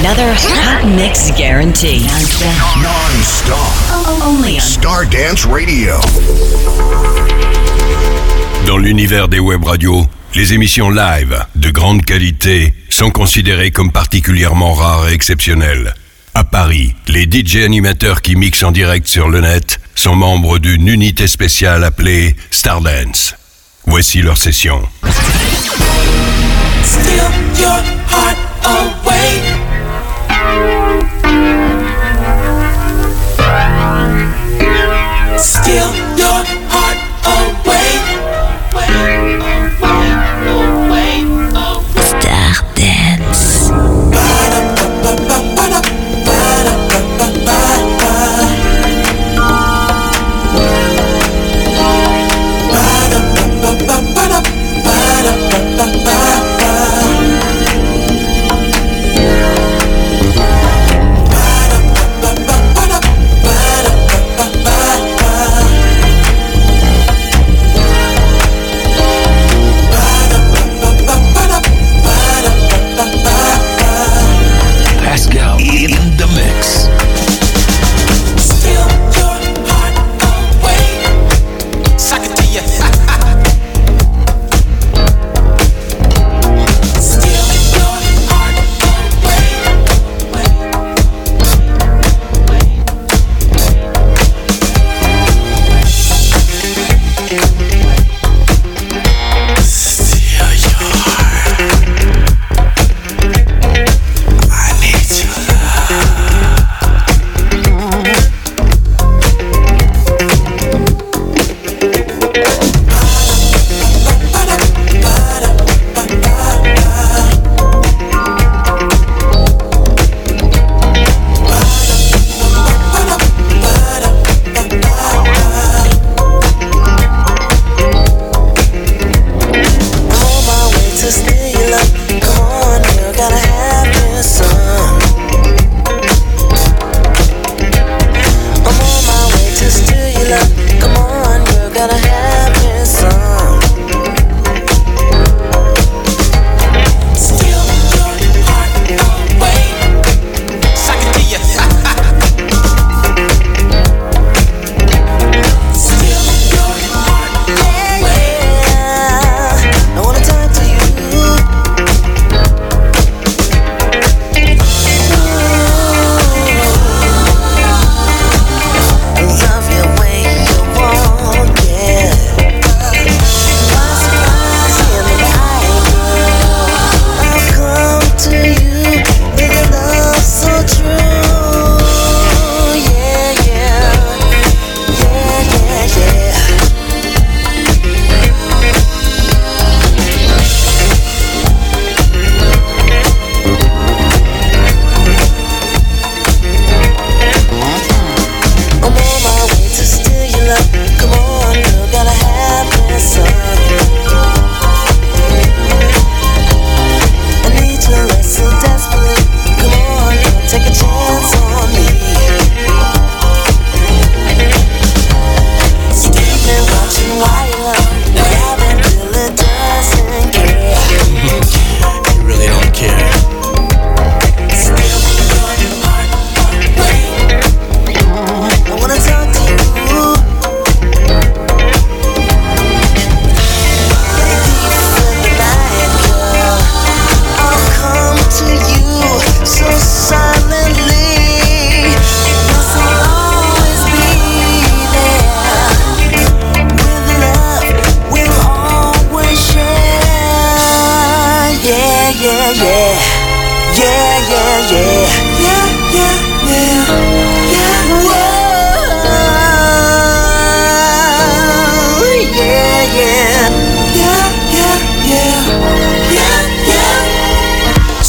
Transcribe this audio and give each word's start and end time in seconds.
Another 0.00 0.34
hot 0.34 0.84
mix 0.94 1.32
guarantee. 1.38 2.00
Non-stop. 2.82 3.56
Only 4.22 4.56
on 4.56 4.60
Stardance 4.60 5.46
Radio. 5.46 5.94
Dans 8.66 8.76
l'univers 8.76 9.28
des 9.28 9.38
web 9.38 9.64
radios, 9.64 10.06
les 10.34 10.52
émissions 10.52 10.90
live 10.90 11.42
de 11.54 11.70
grande 11.70 12.04
qualité 12.04 12.74
sont 12.90 13.10
considérées 13.10 13.70
comme 13.70 13.90
particulièrement 13.90 14.74
rares 14.74 15.08
et 15.08 15.14
exceptionnelles. 15.14 15.94
À 16.34 16.44
Paris, 16.44 16.94
les 17.08 17.24
DJ 17.24 17.64
animateurs 17.64 18.20
qui 18.20 18.36
mixent 18.36 18.64
en 18.64 18.72
direct 18.72 19.06
sur 19.06 19.30
le 19.30 19.40
net 19.40 19.80
sont 19.94 20.14
membres 20.14 20.58
d'une 20.58 20.88
unité 20.88 21.26
spéciale 21.26 21.84
appelée 21.84 22.36
Stardance. 22.50 23.34
Voici 23.86 24.20
leur 24.20 24.36
session. 24.36 24.82
Steal 26.84 27.30
your 27.58 27.80
heart 28.10 28.36
away. 28.62 29.55
Steal 35.38 36.05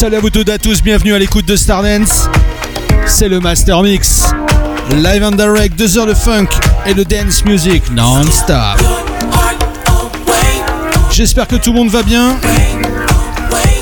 Salut 0.08 0.20
à 0.20 0.22
vous 0.22 0.30
tous, 0.30 0.82
bienvenue 0.82 1.14
à 1.14 1.20
l'écoute 1.20 1.46
de 1.46 1.58
Stardance. 1.58 2.30
C'est 3.08 3.28
le 3.28 3.42
Master 3.42 3.84
Mix. 3.84 4.32
Live 4.96 5.22
and 5.22 5.32
direct, 5.32 5.78
2 5.78 5.98
heures 5.98 6.06
de 6.06 6.14
funk 6.14 6.48
et 6.86 6.94
de 6.94 7.04
dance 7.04 7.44
music 7.44 7.84
non-stop. 7.92 8.82
J'espère 11.12 11.46
que 11.46 11.58
tout 11.58 11.74
le 11.74 11.80
monde 11.80 11.90
va 11.90 12.04
bien. 12.04 12.38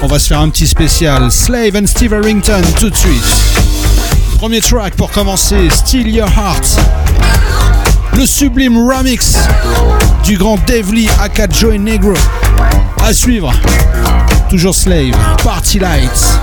On 0.01 0.07
va 0.07 0.17
se 0.17 0.29
faire 0.29 0.39
un 0.39 0.49
petit 0.49 0.65
spécial 0.65 1.31
Slave 1.31 1.75
and 1.75 1.85
Steve 1.85 2.11
Harrington 2.15 2.63
tout 2.79 2.89
de 2.89 2.95
suite. 2.95 3.43
Premier 4.39 4.61
track 4.61 4.95
pour 4.95 5.11
commencer, 5.11 5.69
Steal 5.69 6.09
Your 6.09 6.27
Heart. 6.27 6.79
Le 8.17 8.25
sublime 8.25 8.79
remix 8.79 9.37
du 10.23 10.39
grand 10.39 10.57
Dave 10.65 10.91
Lee 10.91 11.07
aka 11.21 11.45
Negro. 11.77 12.15
À 13.03 13.13
suivre, 13.13 13.53
toujours 14.55 14.73
Slave, 14.73 15.11
Party 15.43 15.79
Lights. 15.79 16.39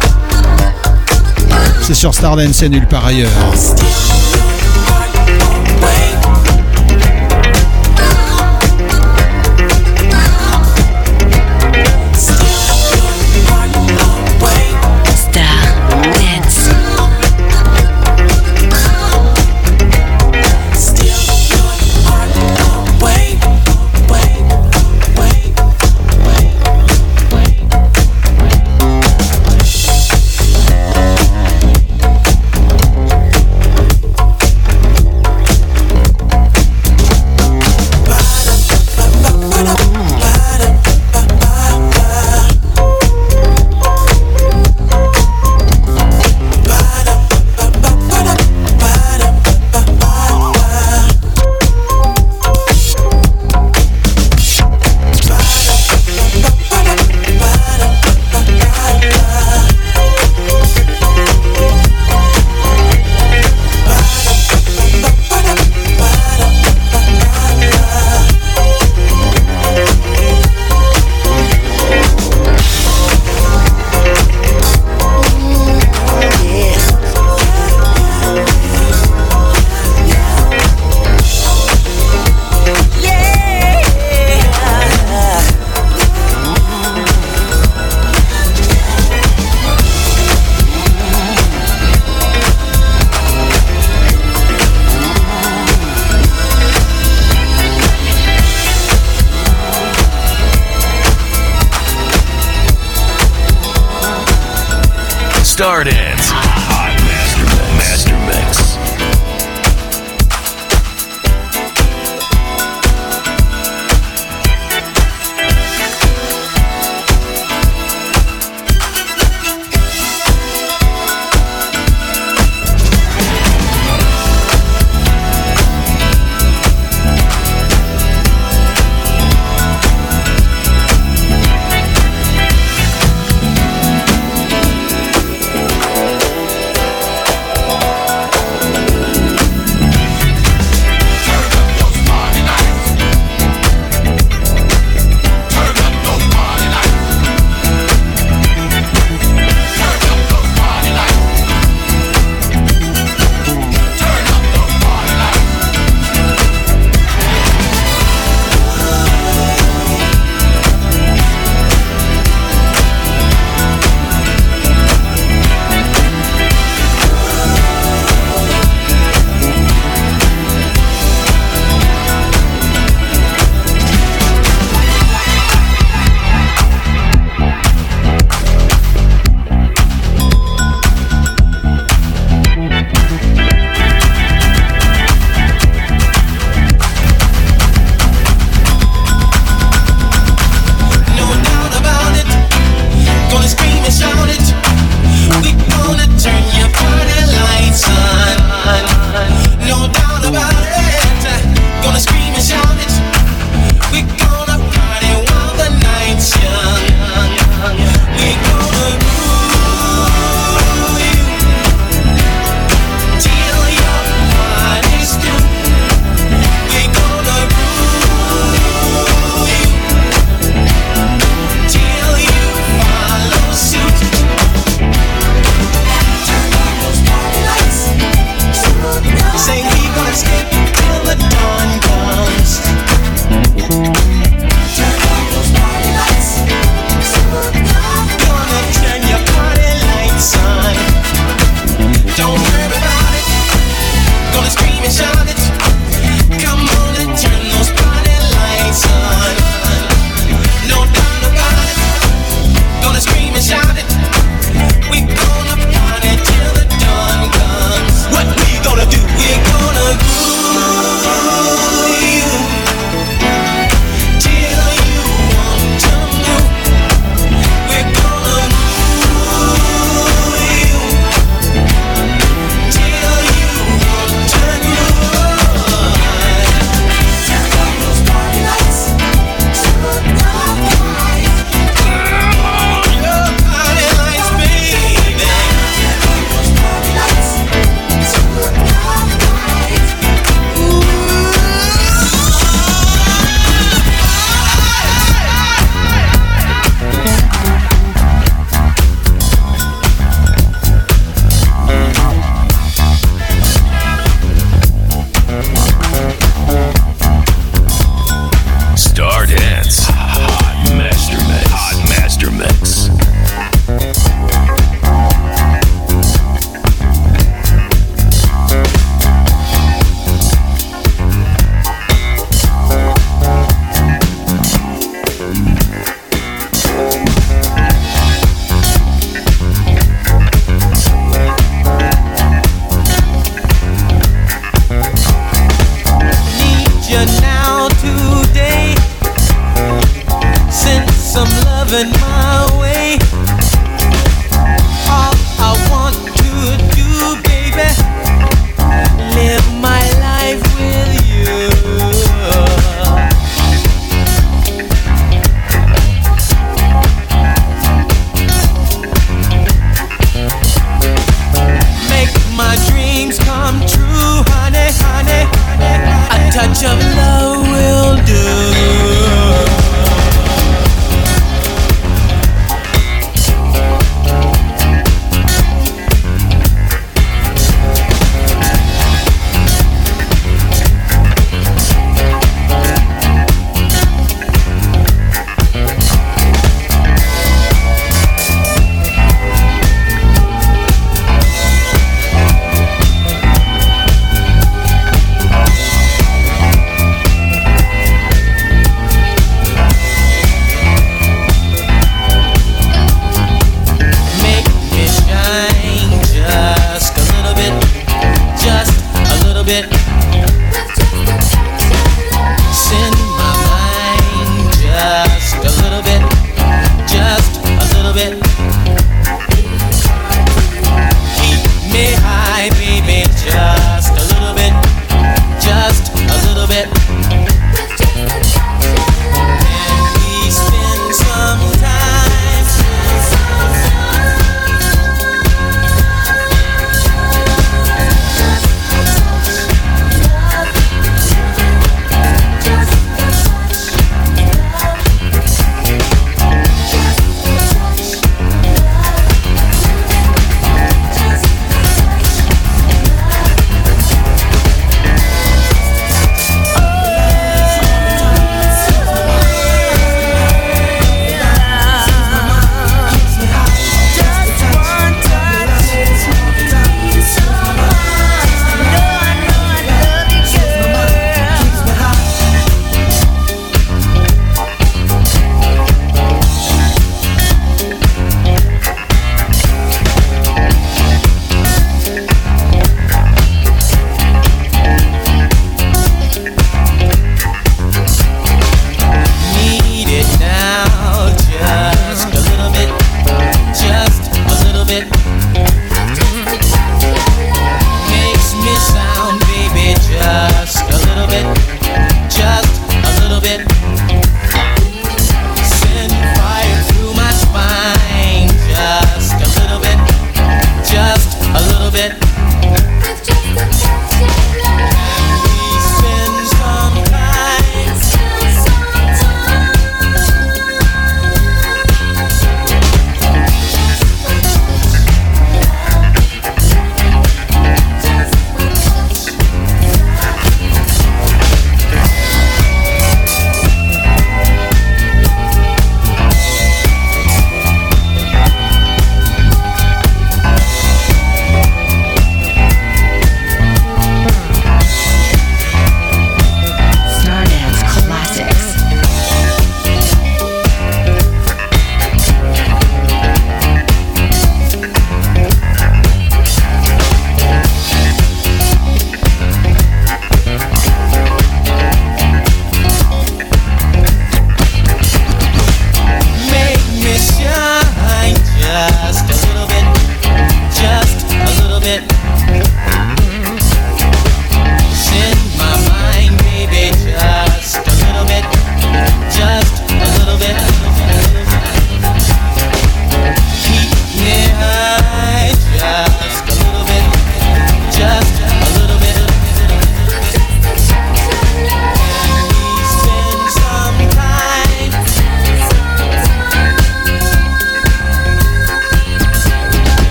C'est 1.80 1.94
sur 1.94 2.12
Stardance 2.12 2.62
et 2.62 2.68
nulle 2.68 2.86
part 2.86 3.06
ailleurs. 3.06 3.30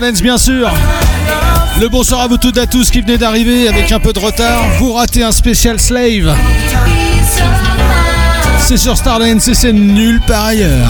Bien 0.00 0.38
sûr. 0.38 0.70
Le 1.78 1.86
bonsoir 1.86 2.22
à 2.22 2.26
vous 2.26 2.38
toutes 2.38 2.56
et 2.56 2.60
à 2.60 2.66
tous 2.66 2.90
qui 2.90 3.02
venez 3.02 3.18
d'arriver 3.18 3.68
avec 3.68 3.92
un 3.92 4.00
peu 4.00 4.14
de 4.14 4.18
retard. 4.18 4.64
Vous 4.78 4.94
ratez 4.94 5.22
un 5.22 5.32
spécial 5.32 5.78
slave. 5.78 6.34
C'est 8.58 8.78
sur 8.78 8.96
Stardance 8.96 9.48
et 9.48 9.54
c'est 9.54 9.74
nul 9.74 10.22
par 10.26 10.46
ailleurs. 10.46 10.88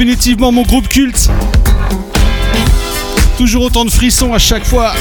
définitivement 0.00 0.50
mon 0.50 0.62
groupe 0.62 0.88
culte. 0.88 1.28
Toujours 3.36 3.64
autant 3.64 3.84
de 3.84 3.90
frissons 3.90 4.32
à 4.32 4.38
chaque 4.38 4.64
fois. 4.64 4.94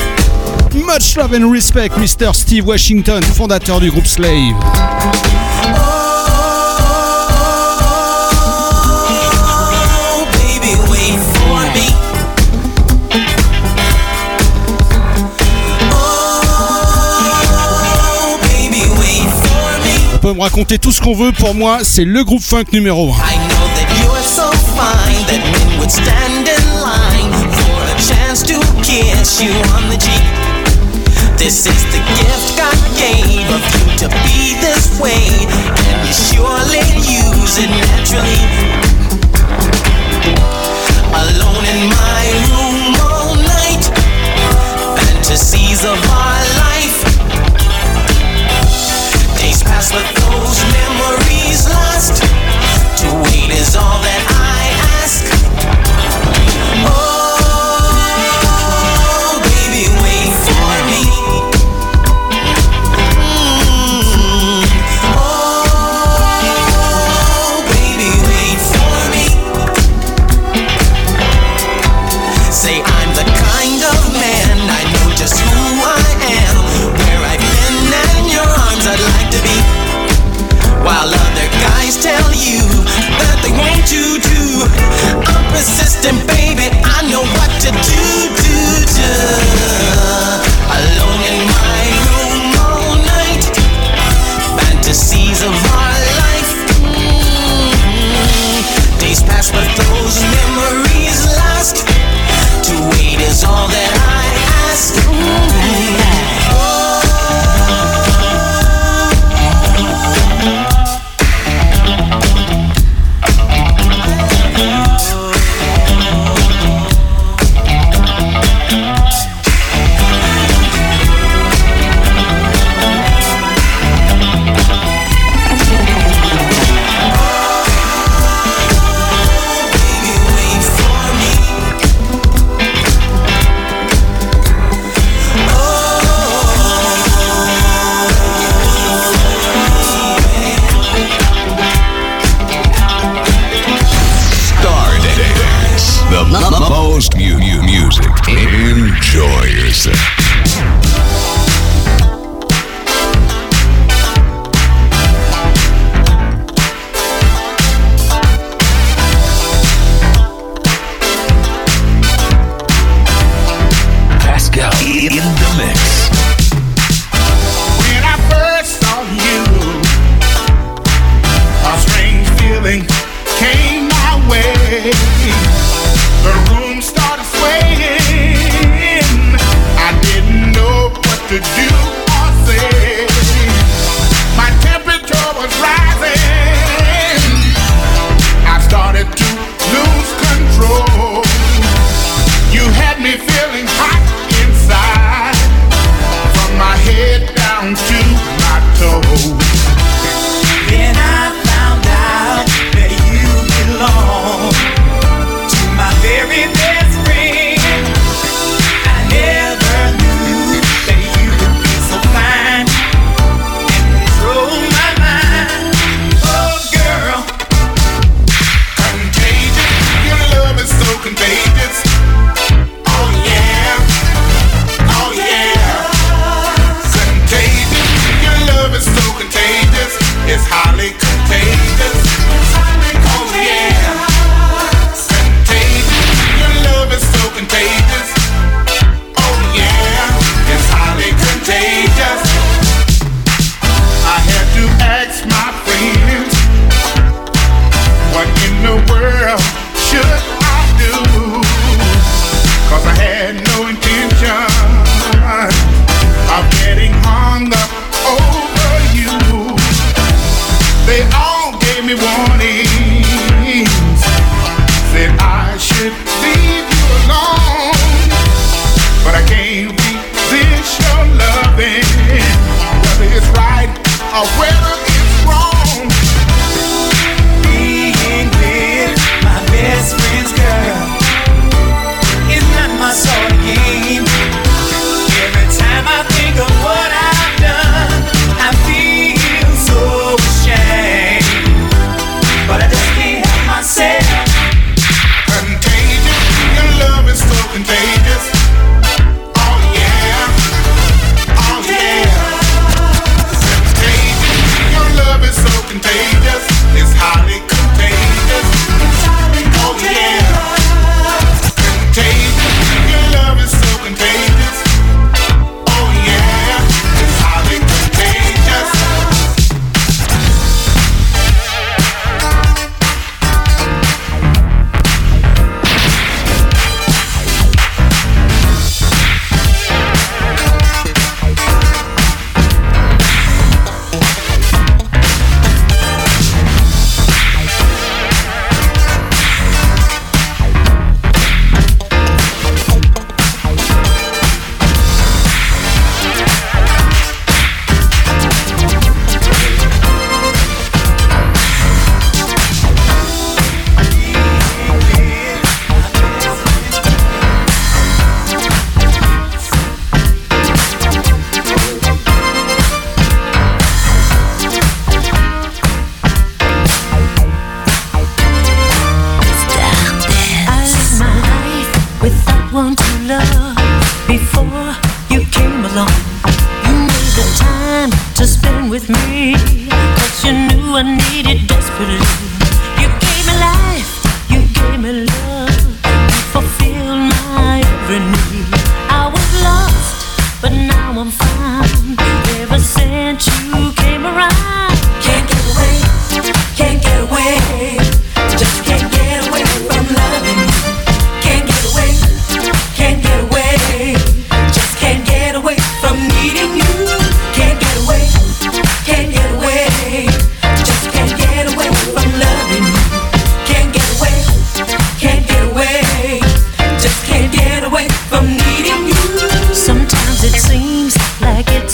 Much 0.75 1.15
love 1.15 1.33
and 1.33 1.49
respect, 1.49 1.87
Mr. 1.97 2.33
Steve 2.33 2.67
Washington, 2.67 3.23
fondateur 3.23 3.79
du 3.79 3.89
groupe 3.91 4.05
Slave. 4.05 4.55
On 20.13 20.17
peut 20.17 20.33
me 20.33 20.41
raconter 20.41 20.77
tout 20.77 20.91
ce 20.91 20.99
qu'on 20.99 21.15
veut, 21.15 21.31
pour 21.31 21.55
moi, 21.55 21.79
c'est 21.83 22.03
le 22.03 22.25
groupe 22.25 22.43
funk 22.43 22.65
numéro 22.73 23.13
1. 23.13 23.58
stand 25.89 26.47
in 26.47 26.63
line 26.81 27.33
for 27.49 27.81
a 27.81 27.95
chance 27.97 28.43
to 28.43 28.59
kiss 28.83 29.41
you 29.41 29.51
on 29.73 29.89
the 29.89 29.97
cheek. 29.97 30.21
This 31.37 31.65
is 31.65 31.83
the 31.91 31.99
gift 32.19 32.57
God 32.57 32.77
gave 32.95 33.49
of 33.49 33.63
you 33.73 33.97
to 33.97 34.07
be 34.23 34.53
this 34.61 34.99
way, 35.01 35.25
and 35.87 36.07
you 36.07 36.13
surely 36.13 36.85
use 37.09 37.57
it 37.57 37.69
naturally. 37.69 38.88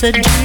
A 0.05 0.11
dream 0.11 0.44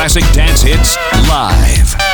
classic 0.00 0.24
dance 0.32 0.62
hits 0.62 0.96
live. 1.28 2.09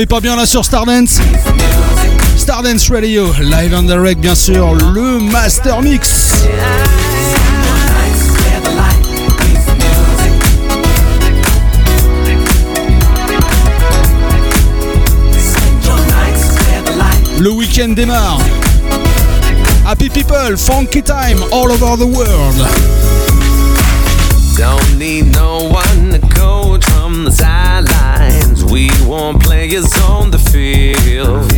on 0.00 0.06
pas 0.06 0.20
bien 0.20 0.36
là 0.36 0.46
sur 0.46 0.64
Stardance. 0.64 1.18
Stardance 2.36 2.88
Radio, 2.90 3.32
live 3.40 3.74
and 3.74 3.82
direct 3.82 4.20
bien 4.20 4.34
sûr, 4.34 4.74
le 4.74 5.18
Master 5.18 5.82
Mix. 5.82 6.44
Le 17.38 17.50
week-end 17.50 17.88
démarre. 17.88 18.38
Happy 19.84 20.08
people, 20.10 20.56
funky 20.56 21.02
time 21.02 21.42
all 21.52 21.70
over 21.72 21.96
the 21.96 22.06
world. 22.06 22.66
Don't 24.56 24.98
need 24.98 25.32
no 25.32 25.47
Is 29.70 29.92
on 30.08 30.30
the 30.30 30.38
field. 30.38 31.57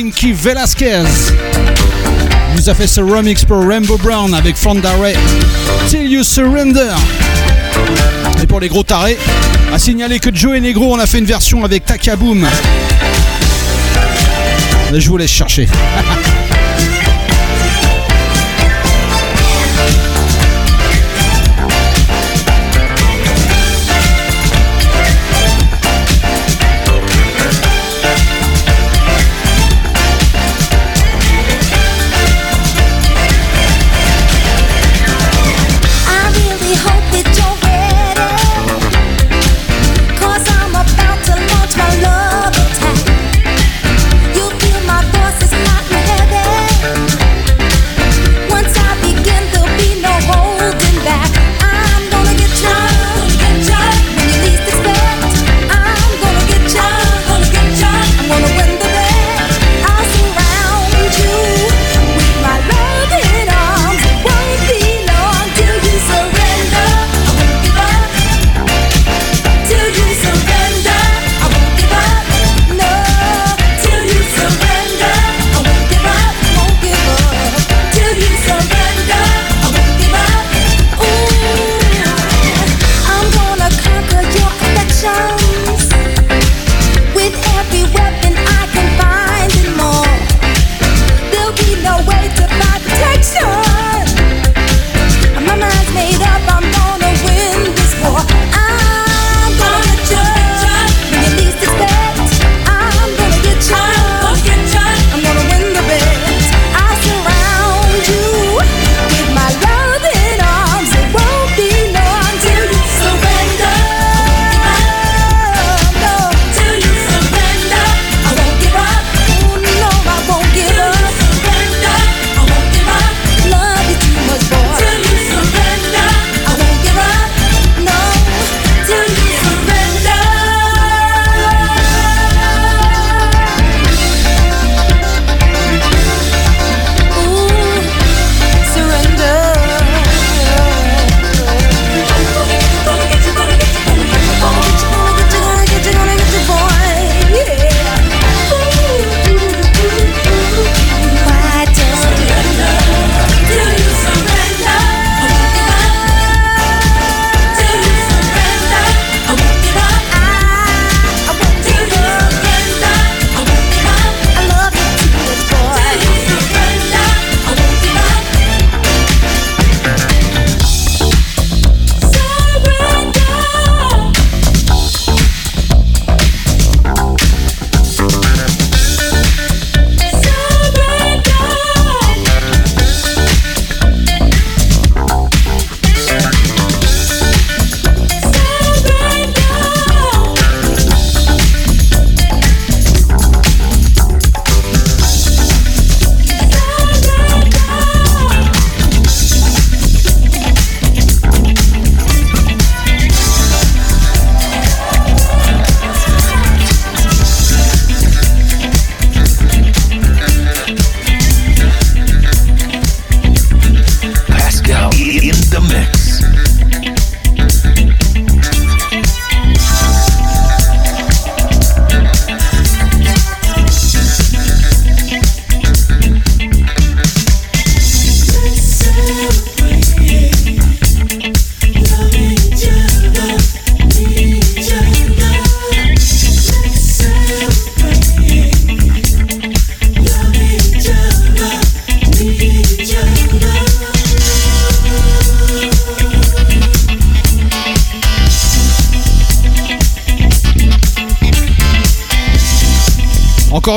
Pinky 0.00 0.32
Velasquez 0.32 1.02
nous 2.54 2.70
a 2.70 2.74
fait 2.74 2.86
ce 2.86 3.00
remix 3.00 3.44
pour 3.44 3.66
Rainbow 3.66 3.96
Brown 3.96 4.32
avec 4.32 4.54
Fonda 4.54 4.92
Ray. 4.92 5.16
Till 5.88 6.08
You 6.08 6.22
Surrender. 6.22 6.92
Et 8.40 8.46
pour 8.46 8.60
les 8.60 8.68
gros 8.68 8.84
tarés, 8.84 9.18
à 9.74 9.78
signaler 9.80 10.20
que 10.20 10.32
Joe 10.32 10.56
et 10.56 10.60
Negro 10.60 10.94
on 10.94 11.00
a 11.00 11.06
fait 11.06 11.18
une 11.18 11.24
version 11.24 11.64
avec 11.64 11.84
Takaboom. 11.84 12.46
Je 14.94 15.08
vous 15.08 15.16
laisse 15.16 15.32
chercher. 15.32 15.66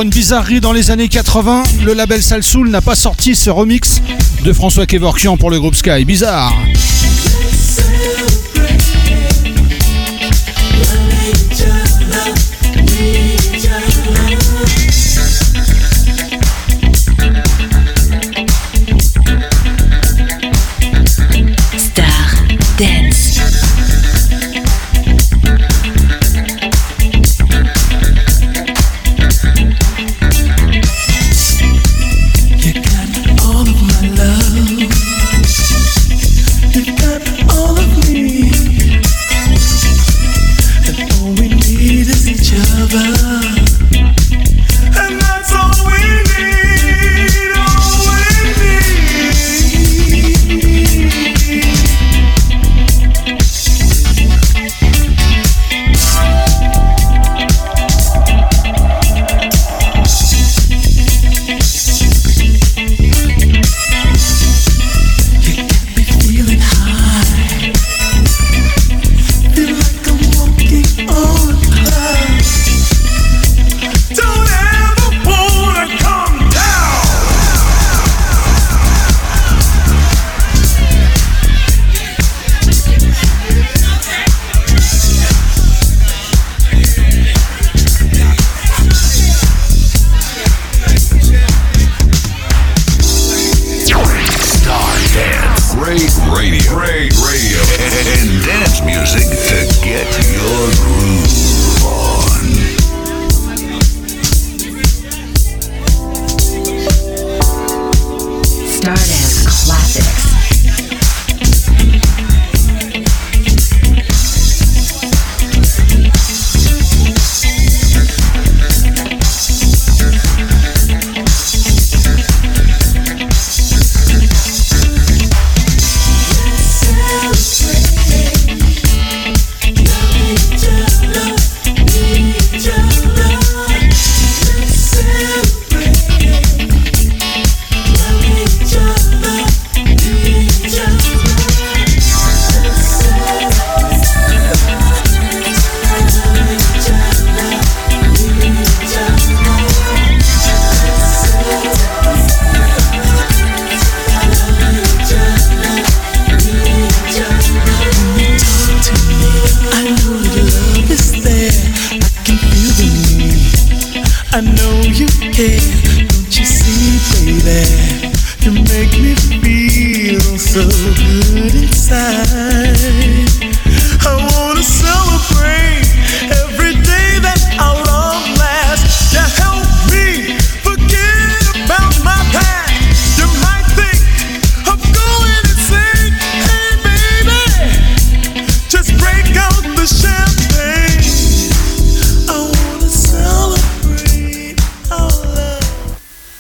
une 0.02 0.10
bizarrerie 0.10 0.62
dans 0.62 0.74
les 0.74 0.90
années 0.90 1.10
80, 1.10 1.64
le 1.84 1.94
label 1.94 2.24
Salsoul 2.24 2.70
n'a 2.70 2.82
pas 2.82 2.96
sorti 2.96 3.36
ce 3.36 3.50
remix 3.50 4.02
de 4.44 4.54
François 4.54 4.86
Kevorkian 4.86 5.38
pour 5.38 5.52
le 5.52 5.60
groupe 5.60 5.76
Sky. 5.76 6.06
Bizarre 6.06 6.54